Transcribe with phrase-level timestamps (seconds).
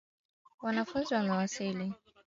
[0.61, 1.93] Wanafunzi wamewasili.